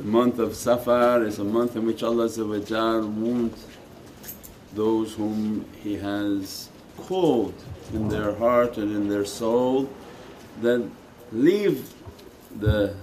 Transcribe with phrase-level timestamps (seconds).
[0.00, 3.66] The month of Safar is a month in which Allah wants
[4.74, 7.52] those whom He has called
[7.92, 9.90] in their heart and in their soul
[10.62, 10.88] that
[11.32, 11.92] leave
[12.58, 12.94] the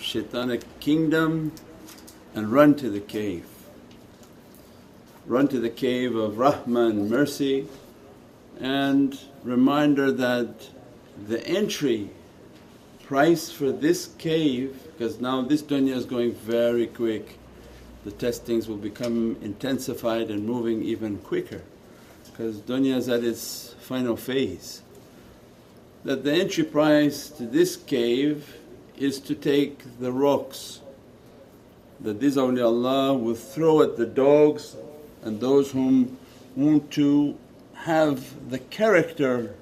[0.00, 1.52] shaitanic kingdom
[2.34, 3.44] and run to the cave.
[5.26, 7.68] Run to the cave of rahmah and mercy
[8.58, 10.70] and reminder that
[11.28, 12.08] the entry
[13.10, 17.40] price for this cave because now this dunya is going very quick
[18.04, 21.60] the testings will become intensified and moving even quicker
[22.26, 24.82] because dunya is at its final phase.
[26.04, 28.56] That the entry price to this cave
[28.96, 30.80] is to take the rocks
[31.98, 34.76] that these awliyaullah will throw at the dogs
[35.24, 36.16] and those whom
[36.54, 37.36] want to
[37.74, 39.56] have the character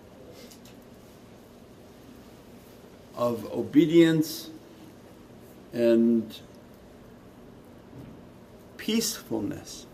[3.18, 4.48] of obedience
[5.74, 6.34] and
[8.78, 9.84] peacefulness.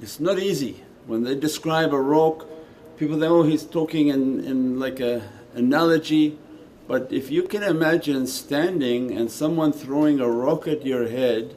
[0.00, 0.82] It's not easy.
[1.06, 2.46] When they describe a rock,
[2.96, 6.38] people think, oh he's talking in, in like a analogy
[6.88, 11.54] but if you can imagine standing and someone throwing a rock at your head,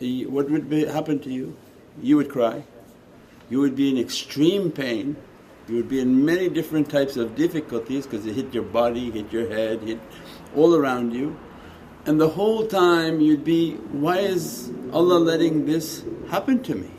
[0.00, 1.56] what would be, happen to you?
[2.00, 2.62] You would cry,
[3.50, 5.16] you would be in extreme pain,
[5.70, 9.32] you would be in many different types of difficulties because it hit your body, hit
[9.32, 10.00] your head, hit
[10.56, 11.38] all around you.
[12.06, 16.90] And the whole time you'd be, why is Allah letting this happen to me?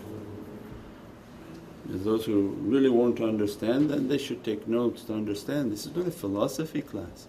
[1.86, 5.94] Those who really want to understand then they should take notes to understand this is
[5.94, 7.28] not a philosophy class.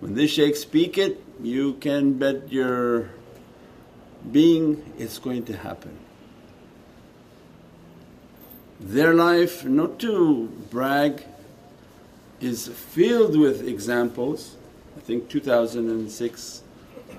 [0.00, 3.10] When this shaykh speak it, you can bet your
[4.32, 5.96] being it's going to happen.
[8.82, 11.24] Their life, not to brag,
[12.40, 14.56] is filled with examples.
[14.96, 16.62] I think 2006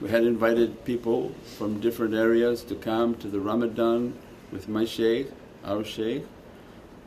[0.01, 4.13] we had invited people from different areas to come to the Ramadan
[4.51, 5.31] with my shaykh,
[5.63, 6.25] our shaykh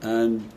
[0.03, 0.49] and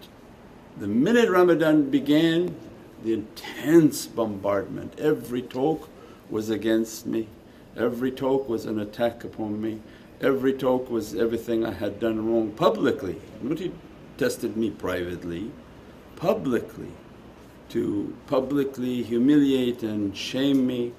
[0.78, 2.56] the minute Ramadan began
[3.04, 4.98] the intense bombardment.
[5.00, 5.90] Every talk
[6.30, 7.28] was against me,
[7.76, 9.80] every talk was an attack upon me,
[10.22, 13.14] every talk was everything I had done wrong publicly.
[13.14, 13.72] What Nobody
[14.20, 15.52] tested me privately,
[16.16, 16.92] publicly
[17.70, 20.94] to publicly humiliate and shame me.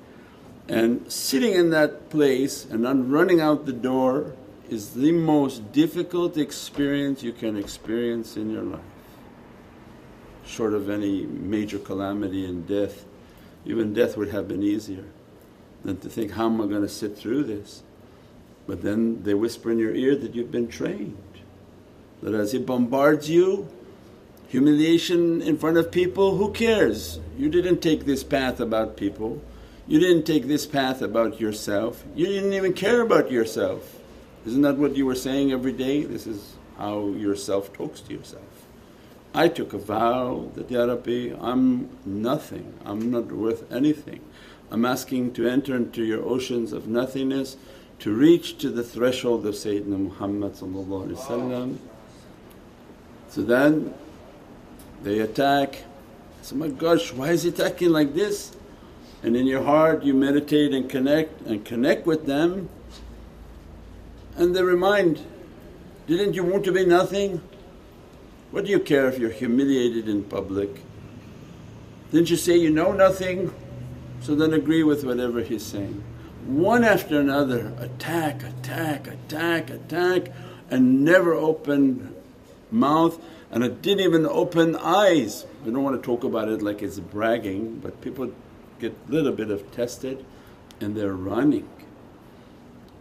[0.69, 4.35] And sitting in that place and then running out the door
[4.69, 8.81] is the most difficult experience you can experience in your life
[10.51, 13.05] short of any major calamity and death.
[13.65, 15.05] Even death would have been easier
[15.85, 17.83] than to think, how am I going to sit through this?
[18.67, 21.17] But then they whisper in your ear that you've been trained,
[22.23, 23.69] that as He bombards you,
[24.49, 27.21] humiliation in front of people, who cares?
[27.39, 29.43] You didn't take this path about people,
[29.87, 34.01] you didn't take this path about yourself, you didn't even care about yourself.
[34.47, 36.03] Isn't that what you were saying every day?
[36.03, 38.67] This is how yourself talks to yourself.
[39.35, 44.21] I took a vow that, Ya Rabbi, I'm nothing, I'm not worth anything.
[44.73, 47.57] I'm asking to enter into your oceans of nothingness
[48.01, 50.57] to reach to the threshold of Sayyidina Muhammad
[53.31, 53.95] So then
[55.03, 55.85] they attack,
[56.43, 58.55] say, my gosh, why is he attacking like this?
[59.23, 62.69] And in your heart you meditate and connect and connect with them
[64.37, 65.21] and they remind,
[66.07, 67.41] didn't you want to be nothing?
[68.51, 70.71] What do you care if you're humiliated in public?
[72.11, 73.55] Didn't you say you know nothing?
[74.23, 76.03] So then agree with whatever he's saying.
[76.47, 80.33] One after another, attack, attack, attack, attack,
[80.71, 82.15] and never open
[82.73, 83.21] mouth
[83.51, 85.47] and it didn't even open eyes.
[85.65, 88.33] We don't want to talk about it like it's bragging, but people
[88.79, 90.25] get a little bit of tested
[90.81, 91.69] and they're running.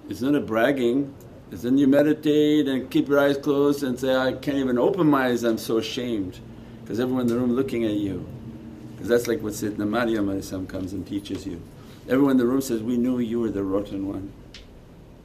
[0.10, 1.14] It's not a bragging,
[1.52, 5.08] it's then you meditate and keep your eyes closed and say, I can't even open
[5.08, 6.40] my eyes, I'm so ashamed
[6.82, 8.28] because everyone in the room looking at you.
[8.92, 11.62] Because that's like what Sayyidina Maryam comes and teaches you.
[12.08, 14.34] Everyone in the room says, we knew you were the rotten one.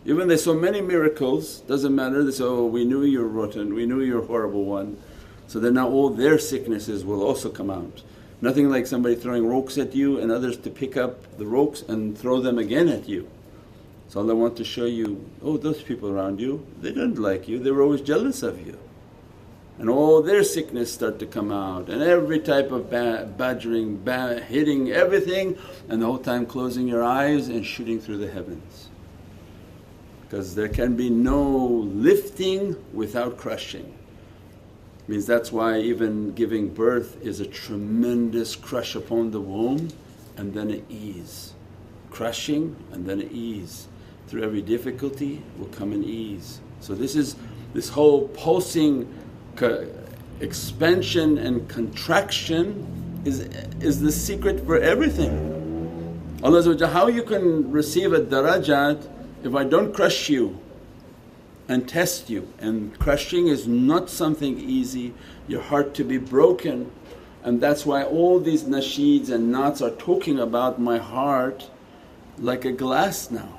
[0.07, 3.87] Even they saw many miracles, doesn't matter, they say, oh we knew you're rotten, we
[3.87, 4.99] knew you're a horrible one.
[5.47, 8.03] So then now all their sicknesses will also come out.
[8.43, 12.19] Nothing like somebody throwing rocks at you and others to pick up the rocks and
[12.19, 13.31] throw them again at you.
[14.09, 17.59] So Allah wants to show you, oh those people around you, they don't like you,
[17.59, 18.79] they were always jealous of you.
[19.79, 24.41] And all their sickness start to come out and every type of ba- badgering, ba-
[24.41, 25.59] hitting everything
[25.89, 28.91] and the whole time closing your eyes and shooting through the heavens.
[30.35, 31.47] Because there can be no
[31.95, 33.95] lifting without crushing.
[35.07, 39.91] Means that's why even giving birth is a tremendous crush upon the womb
[40.37, 41.53] and then an ease.
[42.11, 43.87] Crushing and then an ease
[44.27, 46.61] through every difficulty will come an ease.
[46.81, 47.37] So this is
[47.73, 49.07] this whole pulsing
[50.41, 53.39] expansion and contraction is,
[53.79, 55.53] is the secret for everything.
[56.43, 59.14] Allah how you can receive a darajat
[59.45, 60.59] if I don't crush you
[61.69, 65.15] and test you and crushing is not something easy,
[65.47, 66.91] your heart to be broken
[67.45, 71.71] and that's why all these nasheeds and naats are talking about my heart
[72.39, 73.59] like a glass now.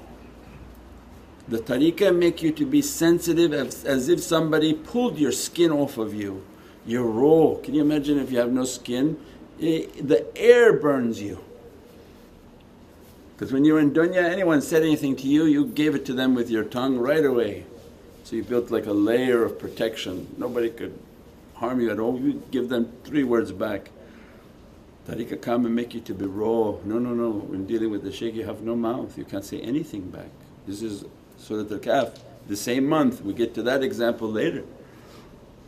[1.47, 5.99] The tariqah make you to be sensitive as, as if somebody pulled your skin off
[5.99, 6.43] of you.
[6.88, 7.55] You're raw.
[7.61, 9.17] Can you imagine if you have no skin?
[9.59, 11.43] It, eh, the air burns you.
[13.35, 16.13] Because when you were in dunya anyone said anything to you, you gave it to
[16.13, 17.65] them with your tongue right away.
[18.23, 20.33] So you built like a layer of protection.
[20.37, 20.97] Nobody could
[21.55, 23.89] harm you at all, you give them three words back.
[25.07, 26.75] Tariqah come and make you to be raw.
[26.83, 27.29] No, no, no.
[27.29, 30.29] When dealing with the shaykh, you have no mouth, you can't say anything back.
[30.65, 31.05] This is
[31.38, 32.17] Surat Al Kahf,
[32.47, 34.63] the same month, we get to that example later.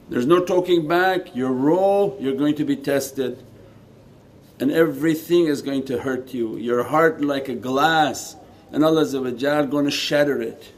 [0.10, 3.44] There's no talking back, you're raw, you're going to be tested,
[4.60, 6.58] and everything is going to hurt you.
[6.58, 8.36] Your heart like a glass,
[8.72, 10.72] and Allah going to shatter it.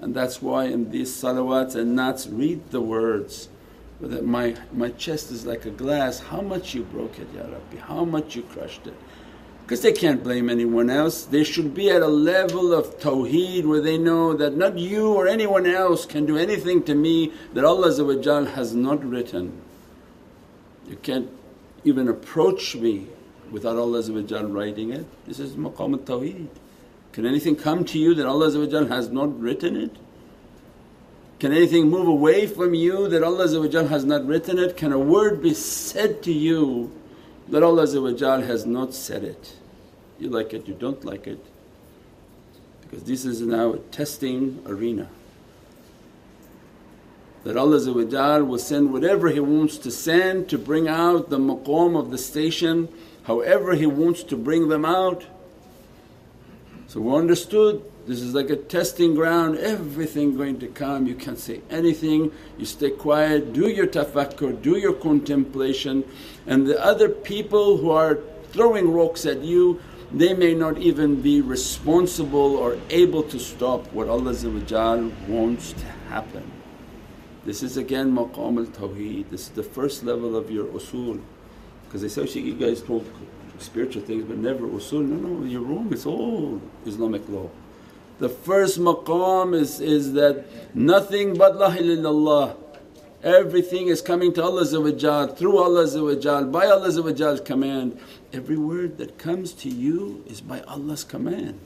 [0.00, 3.48] And that's why in these salawats and naats read the words
[4.00, 7.76] that my, my chest is like a glass, how much you broke it Ya Rabbi,
[7.78, 8.94] how much you crushed it.
[9.62, 13.80] Because they can't blame anyone else, they should be at a level of tawheed where
[13.80, 17.88] they know that not you or anyone else can do anything to me that Allah
[18.46, 19.62] has not written.
[20.88, 21.30] You can't
[21.84, 23.06] even approach me
[23.50, 25.06] without Allah writing it.
[25.26, 26.48] This is maqam al-tawheed.
[27.12, 28.50] Can anything come to you that Allah
[28.88, 29.96] has not written it?
[31.38, 33.48] Can anything move away from you that Allah
[33.88, 34.76] has not written it?
[34.76, 36.92] Can a word be said to you
[37.48, 39.56] that Allah has not said it?
[40.18, 41.44] You like it, you don't like it
[42.92, 45.08] because this is now a testing arena.
[47.44, 52.10] That Allah will send whatever He wants to send to bring out the maqam of
[52.10, 52.88] the station,
[53.24, 55.26] however He wants to bring them out.
[56.86, 61.38] So we understood this is like a testing ground, everything going to come, you can't
[61.38, 66.04] say anything, you stay quiet, do your tafakkur, do your contemplation.
[66.46, 68.18] And the other people who are
[68.52, 69.80] throwing rocks at you
[70.14, 74.34] they may not even be responsible or able to stop what Allah
[75.26, 76.51] wants to happen.
[77.44, 81.20] This is again maqam al-tawheed, this is the first level of your usul
[81.84, 83.04] because they say, oh, you guys talk
[83.58, 85.06] spiritual things but never usul.
[85.06, 87.50] No, no, you're wrong, it's all Islamic law.
[88.18, 92.56] The first maqam is, is that nothing but la illallah.
[93.24, 97.98] Everything is coming to Allah through Allah by Allah's command.
[98.32, 101.58] Every word that comes to you is by Allah's command.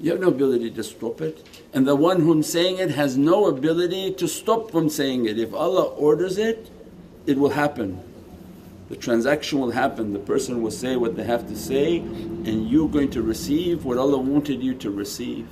[0.00, 3.46] You have no ability to stop it and the one whom saying it has no
[3.46, 5.38] ability to stop from saying it.
[5.38, 6.70] If Allah orders it,
[7.26, 8.00] it will happen.
[8.88, 12.88] The transaction will happen, the person will say what they have to say and you're
[12.88, 15.46] going to receive what Allah wanted you to receive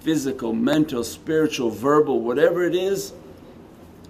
[0.00, 3.12] physical, mental, spiritual, verbal, whatever it is.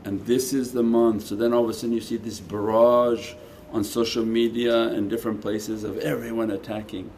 [0.05, 1.27] And this is the month.
[1.27, 3.35] So then all of a sudden you see this barrage
[3.73, 7.11] on social media and different places of everyone attacking,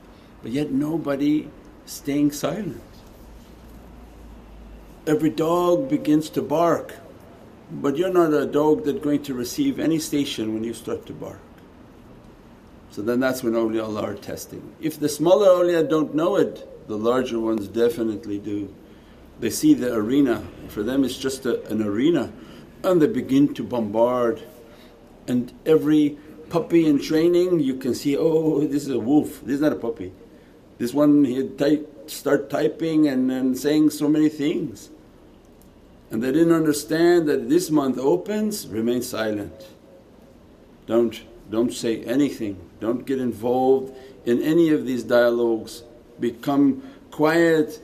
[0.43, 1.49] but yet nobody
[1.87, 2.83] staying silent.
[5.07, 6.95] Every dog begins to bark,
[7.71, 11.13] but you're not a dog that's going to receive any station when you start to
[11.13, 11.41] bark.
[12.91, 14.75] So then that's when awliyaullah are testing.
[14.81, 18.73] If the smaller awliya don't know it, the larger ones definitely do.
[19.41, 22.33] They see the arena, for them it's just a, an arena
[22.83, 24.43] and they begin to bombard
[25.27, 26.19] and every
[26.51, 29.77] puppy in training you can see, oh this is a wolf, this is not a
[29.77, 30.13] puppy.
[30.79, 34.91] This one he'd type, start typing and, and saying so many things.
[36.11, 39.67] And they didn't understand that this month opens, remain silent.
[40.87, 45.83] Don't, don't say anything, don't get involved in any of these dialogues.
[46.21, 47.81] Become quiet.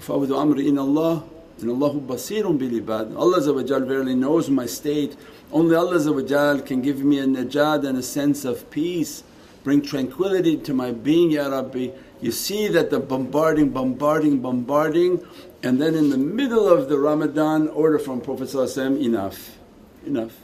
[0.00, 1.24] Fawadu amri in Allah,
[1.60, 3.16] in Allahu basirun bil ibad.
[3.16, 3.40] Allah
[3.80, 5.16] verily knows my state.
[5.50, 9.24] Only Allah can give me a najad and a sense of peace,
[9.64, 11.88] bring tranquility to my being, Ya Rabbi.
[12.20, 15.24] You see that the bombarding, bombarding, bombarding
[15.62, 19.58] and then in the middle of the Ramadan order from Prophet enough,
[20.06, 20.36] enough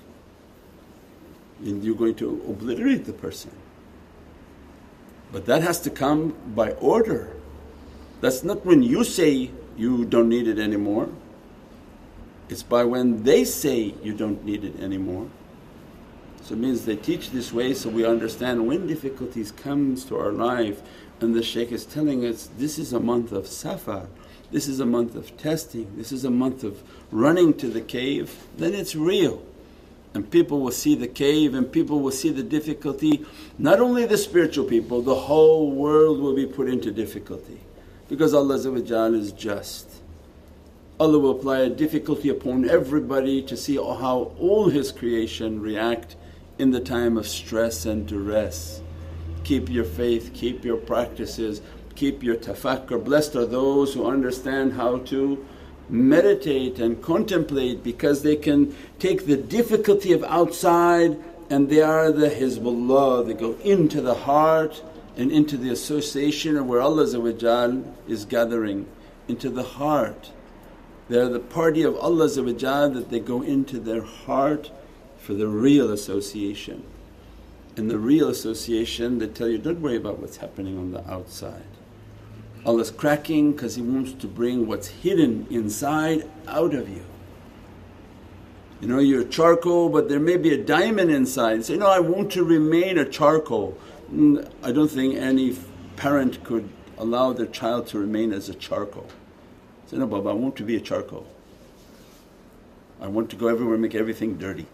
[1.61, 3.51] and you're going to obliterate the person.
[5.33, 7.35] But that has to come by order.
[8.21, 11.09] That's not when you say you don't need it anymore,
[12.49, 15.29] it's by when they say you don't need it anymore.
[16.43, 20.31] So it means they teach this way so we understand when difficulties comes to our
[20.31, 20.83] life
[21.25, 24.09] And the shaykh is telling us, this is a month of safar,
[24.53, 28.45] this is a month of testing, this is a month of running to the cave,
[28.59, 29.43] then it's real.
[30.13, 33.25] And people will see the cave and people will see the difficulty.
[33.59, 37.59] Not only the spiritual people, the whole world will be put into difficulty
[38.11, 39.89] because Allah is just.
[41.01, 46.17] Allah will apply a difficulty upon everybody to see how all His creation react
[46.59, 48.83] in the time of stress and duress.
[49.45, 51.61] Keep your faith, keep your practices,
[51.95, 53.05] keep your tafakkur.
[53.05, 55.47] Blessed are those who understand how to
[55.89, 62.31] meditate and contemplate because they can take the difficulty of outside and they are the
[62.31, 64.83] Hizbullah, they go into the heart
[65.17, 67.03] and into the association of where Allah
[68.09, 68.87] is gathering,
[69.29, 70.31] into the heart.
[71.09, 74.71] They're the party of Allah that they go into their heart
[75.19, 76.85] for the real association.
[77.77, 81.63] In the real association they tell you, don't worry about what's happening on the outside.
[82.65, 87.05] Allah's cracking because He wants to bring what's hidden inside out of you.
[88.81, 91.65] You know you're charcoal but there may be a diamond inside.
[91.65, 93.77] Say, no I want to remain a charcoal.
[94.13, 95.57] Mm, I don't think any
[95.97, 99.09] parent could allow their child to remain as a charcoal.
[99.87, 101.27] Say, no Baba I want to be a charcoal.
[103.01, 104.67] I want to go everywhere make everything dirty.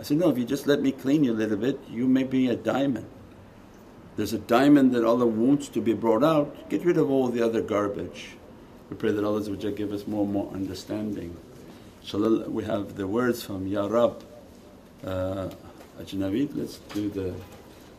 [0.00, 2.24] I said, no if you just let me clean you a little bit you may
[2.24, 3.06] be a diamond.
[4.16, 7.42] There's a diamond that Allah wants to be brought out, get rid of all the
[7.42, 8.30] other garbage.
[8.88, 9.42] We pray that Allah
[9.72, 11.36] give us more and more understanding.
[12.00, 14.24] Inshallah we have the words from Ya Rab
[15.04, 15.50] uh,
[15.98, 17.34] let's do the,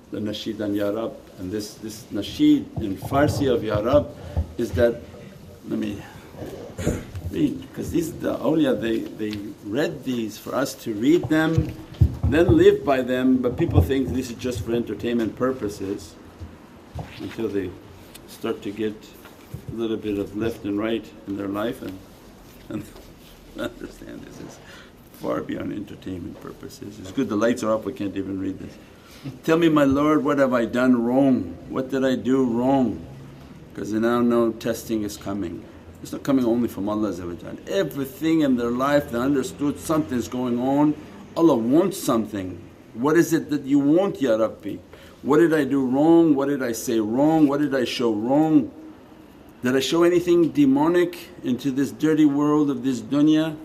[0.10, 4.10] the nasheed on Ya Rab and this, this nasheed in Farsi of Ya Rab
[4.58, 5.00] is that,
[5.70, 6.02] let me
[7.32, 11.72] read because these the awliya they, they read these for us to read them
[12.26, 16.16] then live by them but people think this is just for entertainment purposes
[17.20, 17.70] until they
[18.28, 18.96] start to get
[19.72, 21.98] a little bit of left and right in their life and,
[22.70, 22.84] and
[23.58, 24.60] understand this is
[25.14, 27.00] far beyond entertainment purposes.
[27.00, 28.76] It's good the lights are up we can't even read this.
[29.44, 31.56] Tell me my Lord what have I done wrong?
[31.70, 33.06] What did I do wrong?
[33.74, 35.64] Because now know testing is coming.
[36.02, 37.14] It's not coming only from Allah
[37.68, 40.96] Everything in their life they understood something's going on
[41.36, 42.60] Allah wants something.
[42.94, 44.78] What is it that you want Ya Rabbi?
[45.22, 46.36] What did I do wrong?
[46.36, 47.48] What did I say wrong?
[47.48, 48.72] What did I show wrong?
[49.64, 53.56] Did I show anything demonic into this dirty world of this dunya?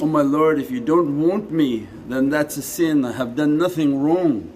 [0.00, 3.58] Oh my Lord if you don't want me then that's a sin, I have done
[3.58, 4.50] nothing wrong.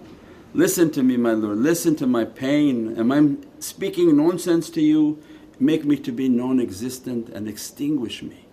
[0.54, 2.96] Listen to me my Lord, listen to my pain.
[2.96, 5.20] Am I speaking nonsense to you?
[5.60, 8.44] Make me to be non-existent and extinguish me,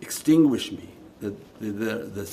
[0.00, 0.88] extinguish me.
[1.20, 2.30] The, the, the,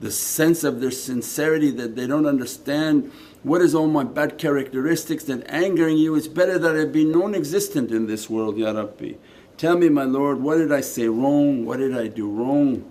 [0.00, 3.12] the, sense of their sincerity that they don't understand
[3.44, 6.16] what is all my bad characteristics that angering you.
[6.16, 9.12] It's better that I be non-existent in this world Ya Rabbi.
[9.58, 12.90] Tell me my Lord what did I say wrong, what did I do wrong?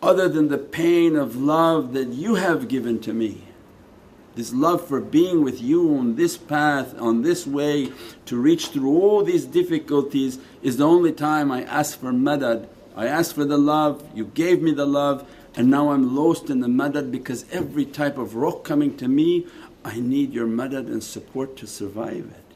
[0.00, 3.47] Other than the pain of love that you have given to me.
[4.38, 7.90] This love for being with you on this path, on this way
[8.26, 12.68] to reach through all these difficulties is the only time I ask for madad.
[12.94, 16.60] I asked for the love, you gave me the love and now I'm lost in
[16.60, 19.48] the madad because every type of rock coming to me
[19.84, 22.54] I need your madad and support to survive it.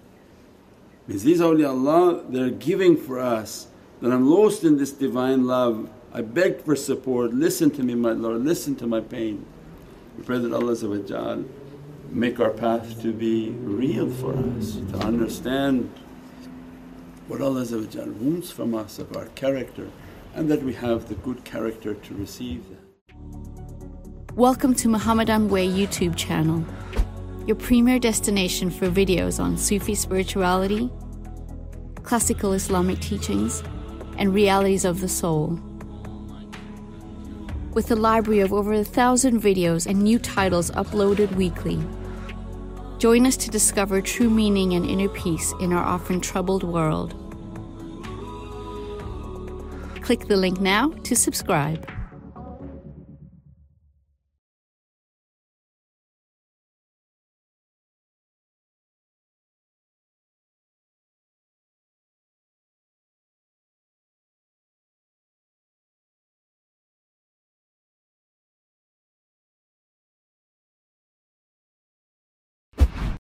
[1.09, 3.67] Means these awliyaullah they're giving for us.
[4.01, 8.13] That I'm lost in this Divine love, I begged for support, listen to me my
[8.13, 9.45] Lord, listen to my pain.
[10.17, 10.77] We pray that Allah
[12.13, 15.91] make our path to be real for us, to understand
[17.27, 17.65] what Allah
[18.21, 19.89] wants from us of our character
[20.35, 23.17] and that we have the good character to receive that.
[24.35, 26.63] Welcome to Muhammadan Way YouTube channel,
[27.47, 30.91] your premier destination for videos on Sufi spirituality,
[32.03, 33.63] classical Islamic teachings,
[34.19, 35.59] and realities of the soul.
[37.73, 41.81] With a library of over a thousand videos and new titles uploaded weekly.
[43.03, 47.17] Join us to discover true meaning and inner peace in our often troubled world.
[50.03, 51.92] Click the link now to subscribe.